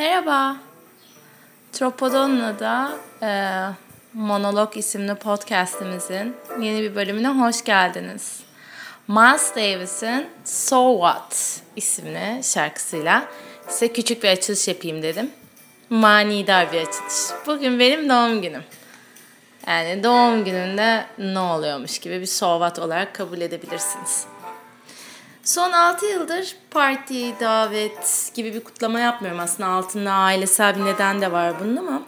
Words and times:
Merhaba. 0.00 0.56
Tropodon'la 1.72 2.92
e, 3.22 3.30
Monolog 4.14 4.76
isimli 4.76 5.14
podcastimizin 5.14 6.36
yeni 6.60 6.82
bir 6.82 6.94
bölümüne 6.94 7.28
hoş 7.28 7.64
geldiniz. 7.64 8.40
Miles 9.08 9.56
Davis'in 9.56 10.26
So 10.44 10.92
What 10.92 11.60
isimli 11.76 12.40
şarkısıyla 12.44 13.24
size 13.68 13.92
küçük 13.92 14.22
bir 14.22 14.28
açılış 14.28 14.68
yapayım 14.68 15.02
dedim. 15.02 15.30
Manidar 15.90 16.72
bir 16.72 16.80
açılış. 16.80 17.46
Bugün 17.46 17.78
benim 17.78 18.08
doğum 18.08 18.42
günüm. 18.42 18.64
Yani 19.66 20.04
doğum 20.04 20.44
gününde 20.44 21.04
ne 21.18 21.38
oluyormuş 21.38 21.98
gibi 21.98 22.20
bir 22.20 22.26
so 22.26 22.58
what 22.58 22.78
olarak 22.78 23.14
kabul 23.14 23.40
edebilirsiniz. 23.40 24.26
Son 25.44 25.72
6 25.72 26.06
yıldır 26.06 26.56
parti, 26.70 27.40
davet 27.40 28.30
gibi 28.34 28.54
bir 28.54 28.64
kutlama 28.64 29.00
yapmıyorum. 29.00 29.40
Aslında 29.40 29.68
altında 29.68 30.12
ailesel 30.12 30.76
bir 30.76 30.84
neden 30.84 31.20
de 31.20 31.32
var 31.32 31.54
bunun 31.60 31.76
ama 31.76 32.02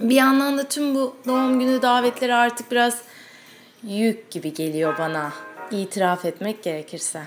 bir 0.00 0.14
yandan 0.14 0.58
da 0.58 0.68
tüm 0.68 0.94
bu 0.94 1.16
doğum 1.26 1.60
günü 1.60 1.82
davetleri 1.82 2.34
artık 2.34 2.70
biraz 2.70 2.98
yük 3.82 4.30
gibi 4.30 4.54
geliyor 4.54 4.98
bana. 4.98 5.32
itiraf 5.70 6.24
etmek 6.24 6.62
gerekirse. 6.62 7.22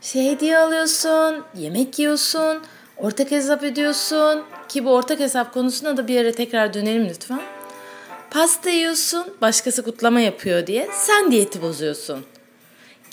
Şey 0.00 0.30
hediye 0.30 0.58
alıyorsun, 0.58 1.44
yemek 1.54 1.98
yiyorsun, 1.98 2.62
ortak 2.96 3.30
hesap 3.30 3.62
ödüyorsun. 3.62 4.42
Ki 4.68 4.84
bu 4.84 4.94
ortak 4.94 5.20
hesap 5.20 5.54
konusuna 5.54 5.96
da 5.96 6.08
bir 6.08 6.14
yere 6.14 6.32
tekrar 6.32 6.74
dönelim 6.74 7.08
lütfen. 7.08 7.40
Pasta 8.30 8.70
yiyorsun, 8.70 9.36
başkası 9.40 9.84
kutlama 9.84 10.20
yapıyor 10.20 10.66
diye 10.66 10.88
sen 10.92 11.30
diyeti 11.30 11.62
bozuyorsun. 11.62 12.24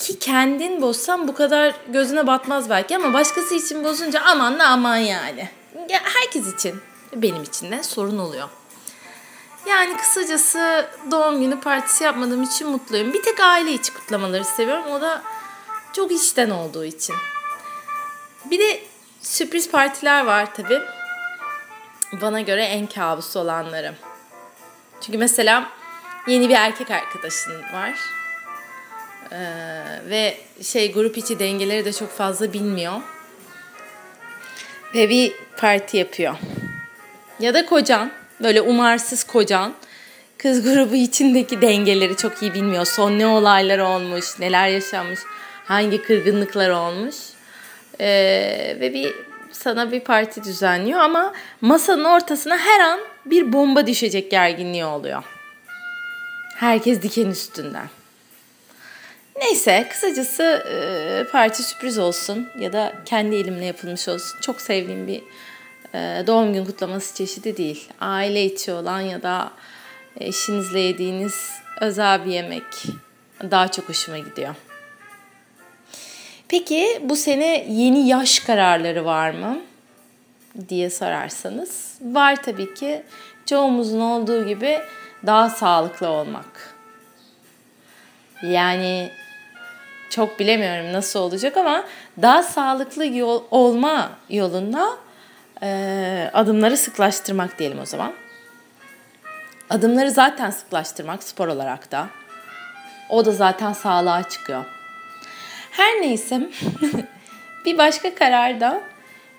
Ki 0.02 0.20
kendin 0.20 0.82
bozsan 0.82 1.28
bu 1.28 1.34
kadar 1.34 1.76
gözüne 1.88 2.28
batmaz 2.28 2.70
belki 2.70 2.96
ama 2.96 3.14
başkası 3.14 3.56
için 3.56 3.84
bozunca 3.84 4.22
aman 4.22 4.60
da 4.60 4.66
aman 4.66 4.96
yani. 4.96 5.50
Herkes 5.90 6.54
için, 6.54 6.82
benim 7.16 7.44
için 7.44 7.72
de 7.72 7.84
sorun 7.84 8.18
oluyor. 8.18 8.50
Yani 9.66 9.98
kısacası 9.98 10.90
doğum 11.12 11.42
günü 11.42 11.60
partisi 11.60 12.04
yapmadığım 12.04 12.44
için 12.44 12.70
mutluyum. 12.70 13.14
Bir 13.14 13.22
tek 13.22 13.40
aile 13.40 13.72
içi 13.72 13.94
kutlamaları 13.94 14.46
seviyorum. 14.46 14.92
O 14.92 15.02
da 15.02 15.22
çok 15.94 16.12
içten 16.12 16.50
olduğu 16.50 16.86
için. 16.86 17.16
Bir 18.46 18.60
de 18.60 18.80
sürpriz 19.22 19.72
partiler 19.72 20.26
var 20.26 20.54
tabii. 20.54 20.82
Bana 22.22 22.42
göre 22.42 22.64
en 22.64 22.88
kabusu 22.88 23.40
olanlarım. 23.40 23.96
Çünkü 25.02 25.18
mesela 25.18 25.70
yeni 26.28 26.50
bir 26.50 26.56
erkek 26.56 26.92
arkadaşın 26.92 27.64
var. 27.74 28.21
Ee, 29.32 29.40
ve 30.10 30.38
şey 30.64 30.94
grup 30.94 31.18
içi 31.18 31.40
dengeleri 31.40 31.86
de 31.86 31.94
çok 31.94 32.10
fazla 32.10 32.54
bilmiyor. 32.54 33.02
Ve 34.96 35.10
bir 35.10 35.34
parti 35.58 35.98
yapıyor. 35.98 36.36
Ya 37.40 37.54
da 37.54 37.66
kocan, 37.66 38.12
böyle 38.44 38.62
umarsız 38.62 39.24
kocan 39.24 39.74
kız 40.38 40.64
grubu 40.64 40.96
içindeki 40.96 41.62
dengeleri 41.62 42.18
çok 42.18 42.42
iyi 42.42 42.54
bilmiyor. 42.54 42.86
Son 42.86 43.20
ne 43.20 43.28
olaylar 43.28 43.80
olmuş, 43.80 44.40
neler 44.40 44.68
yaşanmış, 44.68 45.20
hangi 45.66 46.02
kırgınlıklar 46.04 46.70
olmuş. 46.70 47.16
Ee, 48.00 48.78
ve 48.80 48.94
bir 48.94 49.14
sana 49.52 49.92
bir 49.92 50.00
parti 50.00 50.44
düzenliyor 50.44 51.00
ama 51.00 51.34
masanın 51.62 52.04
ortasına 52.04 52.58
her 52.58 52.80
an 52.80 53.00
bir 53.26 53.54
bomba 53.54 53.88
düşecek 53.88 54.32
gerginliği 54.32 54.86
oluyor. 54.86 55.24
Herkes 56.56 57.02
diken 57.02 57.26
üstünden. 57.26 58.01
Neyse 59.42 59.88
kısacası 59.90 60.44
e, 60.44 61.32
parti 61.32 61.64
sürpriz 61.64 61.98
olsun 61.98 62.50
ya 62.60 62.74
da 62.74 62.94
kendi 63.06 63.36
elimle 63.36 63.66
yapılmış 63.66 64.08
olsun. 64.08 64.40
Çok 64.42 64.62
sevdiğim 64.62 65.08
bir 65.08 65.24
e, 65.94 66.28
doğum 66.28 66.54
gün 66.54 66.66
kutlaması 66.66 67.16
çeşidi 67.16 67.58
değil. 67.58 67.90
Aile 68.00 68.46
içi 68.46 68.72
olan 68.72 69.02
ya 69.02 69.24
da 69.24 69.52
eşinizle 70.20 70.80
yediğiniz 70.80 71.52
özel 71.82 72.26
bir 72.26 72.32
yemek 72.32 72.64
daha 73.42 73.68
çok 73.68 73.90
hoşuma 73.90 74.18
gidiyor. 74.18 74.56
Peki 76.48 77.00
bu 77.04 77.16
sene 77.16 77.66
yeni 77.70 78.08
yaş 78.08 78.40
kararları 78.40 79.06
var 79.06 79.32
mı? 79.32 79.62
diye 80.70 80.90
sorarsanız 80.90 81.96
var 82.02 82.44
tabii 82.44 82.74
ki. 82.74 83.04
Çoğumuzun 83.46 84.00
olduğu 84.00 84.48
gibi 84.48 84.80
daha 85.26 85.50
sağlıklı 85.50 86.08
olmak. 86.10 86.76
Yani 88.44 89.12
çok 90.12 90.40
bilemiyorum 90.40 90.94
nasıl 90.94 91.20
olacak 91.20 91.58
ama 91.58 91.84
daha 92.22 92.44
sağlıklı 92.44 93.06
yol 93.06 93.44
olma 93.52 94.12
yolunda 94.30 94.98
e, 95.64 96.30
adımları 96.34 96.78
sıklaştırmak 96.78 97.60
diyelim 97.60 97.80
o 97.80 97.86
zaman. 97.86 98.14
Adımları 99.70 100.12
zaten 100.12 100.50
sıklaştırmak 100.50 101.24
spor 101.24 101.48
olarak 101.48 101.92
da. 101.92 102.08
O 103.10 103.26
da 103.26 103.32
zaten 103.32 103.74
sağlığa 103.74 104.30
çıkıyor. 104.30 104.66
Her 105.72 106.02
neyse 106.02 106.50
bir 107.66 107.78
başka 107.78 108.16
karar 108.16 108.60
da 108.60 108.82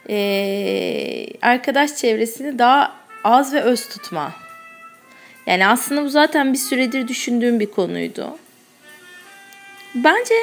e, 0.08 1.26
arkadaş 1.42 1.96
çevresini 1.96 2.58
daha 2.58 2.92
az 3.24 3.52
ve 3.52 3.60
öz 3.60 3.88
tutma. 3.88 4.32
Yani 5.46 5.66
aslında 5.66 6.04
bu 6.04 6.08
zaten 6.08 6.52
bir 6.52 6.58
süredir 6.58 7.08
düşündüğüm 7.08 7.60
bir 7.60 7.70
konuydu. 7.70 8.38
Bence 9.94 10.34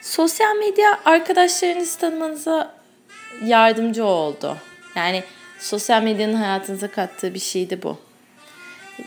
sosyal 0.00 0.56
medya 0.56 1.00
arkadaşlarınızı 1.04 1.98
tanımanıza 1.98 2.74
yardımcı 3.44 4.04
oldu. 4.04 4.56
Yani 4.96 5.24
sosyal 5.58 6.02
medyanın 6.02 6.34
hayatınıza 6.34 6.88
kattığı 6.88 7.34
bir 7.34 7.38
şeydi 7.38 7.82
bu. 7.82 7.98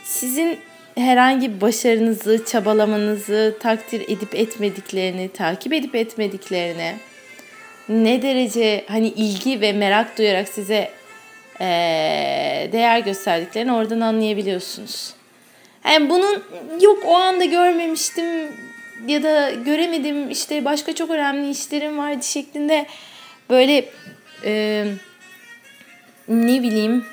Sizin 0.03 0.59
herhangi 0.95 1.55
bir 1.55 1.61
başarınızı, 1.61 2.45
çabalamanızı 2.45 3.57
takdir 3.59 4.01
edip 4.01 4.35
etmediklerini, 4.35 5.29
takip 5.29 5.73
edip 5.73 5.95
etmediklerini, 5.95 6.95
ne 7.89 8.21
derece 8.21 8.85
hani 8.87 9.07
ilgi 9.07 9.61
ve 9.61 9.73
merak 9.73 10.17
duyarak 10.17 10.47
size 10.47 10.91
e, 11.59 11.65
değer 12.71 12.99
gösterdiklerini 12.99 13.73
oradan 13.73 13.99
anlayabiliyorsunuz. 13.99 15.13
Yani 15.85 16.09
bunun 16.09 16.43
yok 16.81 17.03
o 17.05 17.15
anda 17.15 17.45
görmemiştim 17.45 18.25
ya 19.07 19.23
da 19.23 19.51
göremedim 19.51 20.29
işte 20.29 20.65
başka 20.65 20.95
çok 20.95 21.09
önemli 21.09 21.49
işlerim 21.49 21.97
vardı 21.97 22.23
şeklinde 22.23 22.85
böyle 23.49 23.89
e, 24.45 24.85
ne 26.27 26.63
bileyim 26.63 27.05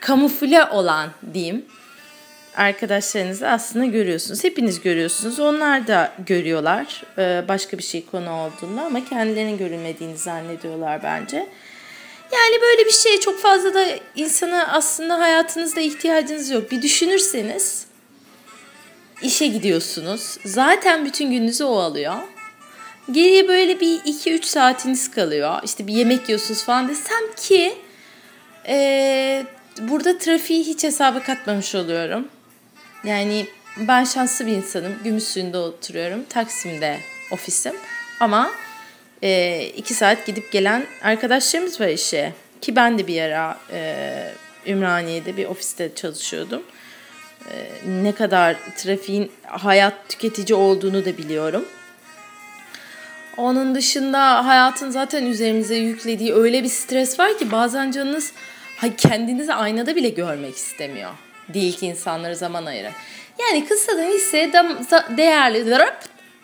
kamufle 0.00 0.64
olan 0.64 1.10
diyeyim 1.34 1.64
arkadaşlarınızı 2.56 3.48
aslında 3.48 3.84
görüyorsunuz. 3.84 4.44
Hepiniz 4.44 4.80
görüyorsunuz. 4.80 5.40
Onlar 5.40 5.86
da 5.86 6.12
görüyorlar 6.26 7.02
başka 7.48 7.78
bir 7.78 7.82
şey 7.82 8.06
konu 8.06 8.30
olduğunda 8.30 8.82
ama 8.82 9.04
kendilerinin 9.04 9.58
görülmediğini 9.58 10.16
zannediyorlar 10.16 11.02
bence. 11.02 11.36
Yani 12.32 12.62
böyle 12.62 12.86
bir 12.86 12.90
şeye 12.90 13.20
çok 13.20 13.38
fazla 13.38 13.74
da 13.74 13.86
insana 14.16 14.66
aslında 14.72 15.18
hayatınızda 15.18 15.80
ihtiyacınız 15.80 16.50
yok. 16.50 16.70
Bir 16.70 16.82
düşünürseniz 16.82 17.86
işe 19.22 19.46
gidiyorsunuz. 19.46 20.38
Zaten 20.44 21.04
bütün 21.04 21.30
gününüzü 21.30 21.64
o 21.64 21.76
alıyor. 21.76 22.14
Geriye 23.10 23.48
böyle 23.48 23.80
bir 23.80 23.98
2-3 23.98 24.42
saatiniz 24.42 25.10
kalıyor. 25.10 25.60
İşte 25.64 25.86
bir 25.86 25.92
yemek 25.92 26.28
yiyorsunuz 26.28 26.64
falan 26.64 26.88
desem 26.88 27.32
ki 27.36 27.74
e, 28.68 29.46
burada 29.80 30.18
trafiği 30.18 30.64
hiç 30.64 30.84
hesaba 30.84 31.22
katmamış 31.22 31.74
oluyorum. 31.74 32.28
Yani 33.04 33.46
ben 33.76 34.04
şanslı 34.04 34.46
bir 34.46 34.52
insanım. 34.52 34.94
Gümüşsuyu'nda 35.04 35.58
oturuyorum. 35.58 36.24
Taksim'de 36.28 36.98
ofisim. 37.30 37.72
Ama 38.20 38.50
e, 39.22 39.62
iki 39.76 39.94
saat 39.94 40.26
gidip 40.26 40.52
gelen 40.52 40.86
arkadaşlarımız 41.02 41.80
var 41.80 41.88
işe. 41.88 42.32
Ki 42.60 42.76
ben 42.76 42.98
de 42.98 43.06
bir 43.06 43.22
ara 43.22 43.58
e, 43.72 44.32
Ümraniye'de 44.66 45.36
bir 45.36 45.44
ofiste 45.46 45.94
çalışıyordum. 45.94 46.62
E, 47.52 47.66
ne 48.02 48.12
kadar 48.12 48.56
trafiğin 48.76 49.32
hayat 49.46 50.08
tüketici 50.08 50.58
olduğunu 50.58 51.04
da 51.04 51.18
biliyorum. 51.18 51.64
Onun 53.36 53.74
dışında 53.74 54.46
hayatın 54.46 54.90
zaten 54.90 55.26
üzerimize 55.26 55.74
yüklediği 55.74 56.34
öyle 56.34 56.62
bir 56.62 56.68
stres 56.68 57.18
var 57.18 57.38
ki 57.38 57.52
bazen 57.52 57.90
canınız 57.90 58.32
kendinizi 58.96 59.54
aynada 59.54 59.96
bile 59.96 60.08
görmek 60.08 60.56
istemiyor. 60.56 61.10
Değil 61.54 61.76
ki 61.76 61.86
insanları 61.86 62.36
zaman 62.36 62.66
ayırın. 62.66 62.92
Yani 63.38 63.66
kısadan 63.66 64.10
ise 64.10 64.52
değerli 65.16 65.66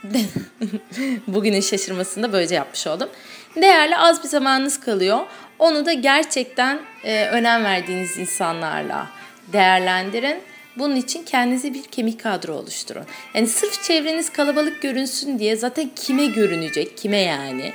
bugünün 1.27 1.61
şaşırmasında 1.61 2.33
böylece 2.33 2.55
yapmış 2.55 2.87
oldum. 2.87 3.09
Değerli 3.57 3.97
az 3.97 4.23
bir 4.25 4.29
zamanınız 4.29 4.81
kalıyor. 4.81 5.19
Onu 5.59 5.87
da 5.87 5.93
gerçekten 5.93 6.81
e, 7.05 7.27
önem 7.27 7.65
verdiğiniz 7.65 8.19
insanlarla 8.19 9.07
değerlendirin. 9.53 10.52
Bunun 10.77 10.97
için 10.97 11.25
kendinize 11.25 11.75
bir 11.75 11.83
kemik 11.83 12.21
kadro 12.21 12.55
oluşturun. 12.55 13.05
Yani 13.35 13.47
sırf 13.47 13.83
çevreniz 13.83 14.33
kalabalık 14.33 14.83
görünsün 14.83 15.39
diye 15.39 15.57
zaten 15.57 15.91
kime 15.97 16.27
görünecek, 16.27 16.99
kime 16.99 17.21
yani? 17.21 17.73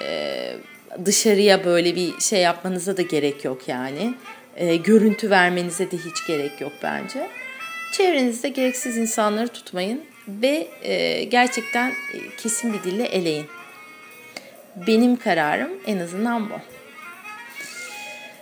Ee, 0.00 0.56
dışarıya 1.04 1.64
böyle 1.64 1.96
bir 1.96 2.20
şey 2.20 2.40
yapmanıza 2.40 2.96
da 2.96 3.02
gerek 3.02 3.44
yok 3.44 3.68
yani. 3.68 4.14
E, 4.56 4.76
görüntü 4.76 5.30
vermenize 5.30 5.90
de 5.90 5.96
hiç 5.96 6.26
gerek 6.26 6.60
yok 6.60 6.72
bence. 6.82 7.28
Çevrenizde 7.92 8.48
gereksiz 8.48 8.96
insanları 8.96 9.48
tutmayın 9.48 10.00
ve 10.28 10.68
e, 10.82 11.24
gerçekten 11.24 11.90
e, 11.90 12.36
kesin 12.36 12.72
bir 12.72 12.82
dille 12.82 13.04
eleyin. 13.04 13.46
Benim 14.86 15.16
kararım 15.16 15.70
en 15.86 15.98
azından 15.98 16.50
bu. 16.50 16.54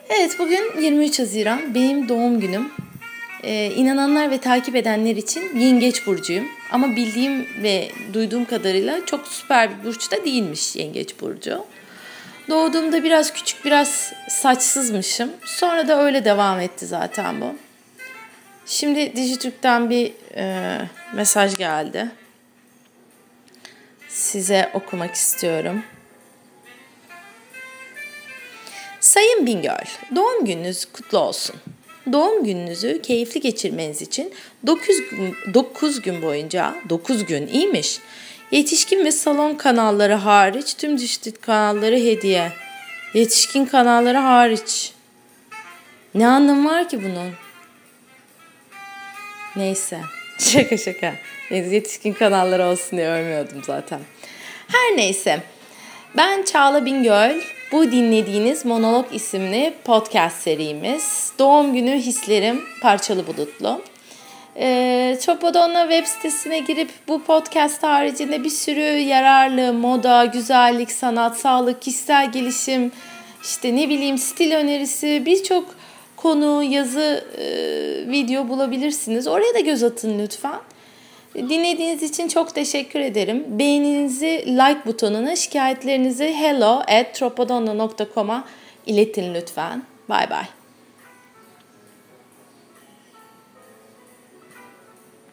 Evet 0.08 0.36
bugün 0.38 0.80
23 0.80 1.18
Haziran 1.18 1.74
benim 1.74 2.08
doğum 2.08 2.40
günüm. 2.40 2.70
Ee, 3.46 3.70
inananlar 3.76 4.30
ve 4.30 4.38
takip 4.38 4.76
edenler 4.76 5.16
için 5.16 5.58
yengeç 5.58 6.06
burcuyum. 6.06 6.48
Ama 6.70 6.96
bildiğim 6.96 7.62
ve 7.62 7.88
duyduğum 8.12 8.44
kadarıyla 8.44 9.06
çok 9.06 9.28
süper 9.28 9.70
bir 9.70 9.84
burç 9.84 10.10
da 10.10 10.24
değilmiş 10.24 10.76
yengeç 10.76 11.20
burcu. 11.20 11.64
Doğduğumda 12.48 13.04
biraz 13.04 13.32
küçük 13.32 13.64
biraz 13.64 14.12
saçsızmışım. 14.28 15.32
Sonra 15.44 15.88
da 15.88 16.04
öyle 16.04 16.24
devam 16.24 16.60
etti 16.60 16.86
zaten 16.86 17.40
bu. 17.40 17.54
Şimdi 18.66 19.16
Dijitürk'ten 19.16 19.90
bir 19.90 20.12
e, 20.36 20.78
mesaj 21.14 21.56
geldi. 21.56 22.10
Size 24.08 24.70
okumak 24.74 25.14
istiyorum. 25.14 25.82
Sayın 29.00 29.46
Bingöl, 29.46 29.86
doğum 30.14 30.44
gününüz 30.44 30.84
kutlu 30.84 31.18
olsun. 31.18 31.56
Doğum 32.12 32.44
gününüzü 32.44 33.02
keyifli 33.02 33.40
geçirmeniz 33.40 34.02
için 34.02 34.32
9 34.66 34.86
gün, 35.10 35.36
9 35.54 36.00
gün 36.00 36.22
boyunca, 36.22 36.74
9 36.88 37.24
gün 37.24 37.46
iyiymiş. 37.46 37.98
Yetişkin 38.50 39.04
ve 39.04 39.12
salon 39.12 39.54
kanalları 39.54 40.14
hariç 40.14 40.74
tüm 40.74 40.98
dijital 40.98 41.32
kanalları 41.40 41.96
hediye. 41.96 42.52
Yetişkin 43.14 43.64
kanalları 43.64 44.18
hariç. 44.18 44.92
Ne 46.14 46.26
anlamı 46.26 46.70
var 46.70 46.88
ki 46.88 47.04
bunun? 47.04 47.32
Neyse. 49.56 50.00
Şaka 50.38 50.76
şaka. 50.76 51.14
Yetişkin 51.50 52.12
kanalları 52.12 52.64
olsun 52.64 52.98
diye 52.98 53.08
ölmüyordum 53.08 53.64
zaten. 53.64 54.00
Her 54.68 54.96
neyse. 54.96 55.42
Ben 56.16 56.42
Çağla 56.42 56.84
Bingöl. 56.86 57.40
Bu 57.74 57.92
dinlediğiniz 57.92 58.64
Monolog 58.64 59.06
isimli 59.12 59.74
podcast 59.84 60.42
serimiz. 60.42 61.32
Doğum 61.38 61.74
günü 61.74 61.90
hislerim 61.90 62.62
parçalı 62.82 63.26
bulutlu. 63.26 63.80
Ee, 64.56 65.18
Çopodonna 65.26 65.82
web 65.90 66.06
sitesine 66.06 66.58
girip 66.58 66.90
bu 67.08 67.22
podcast 67.22 67.82
haricinde 67.82 68.44
bir 68.44 68.50
sürü 68.50 68.80
yararlı 68.80 69.72
moda, 69.72 70.24
güzellik, 70.24 70.92
sanat, 70.92 71.36
sağlık, 71.36 71.82
kişisel 71.82 72.32
gelişim, 72.32 72.92
işte 73.42 73.76
ne 73.76 73.88
bileyim 73.88 74.18
stil 74.18 74.52
önerisi 74.52 75.22
birçok 75.26 75.74
konu, 76.16 76.62
yazı, 76.62 77.24
e, 77.38 77.46
video 78.10 78.48
bulabilirsiniz. 78.48 79.26
Oraya 79.26 79.54
da 79.54 79.60
göz 79.60 79.82
atın 79.82 80.18
lütfen. 80.18 80.60
Dinlediğiniz 81.34 82.02
için 82.02 82.28
çok 82.28 82.54
teşekkür 82.54 83.00
ederim. 83.00 83.44
Beğeninizi 83.48 84.44
like 84.46 84.80
butonuna, 84.86 85.36
şikayetlerinizi 85.36 86.24
hello 86.24 86.82
at 86.88 87.14
tropodonna.com'a 87.14 88.44
iletin 88.86 89.34
lütfen. 89.34 89.82
Bay 90.08 90.30
bay. 90.30 90.44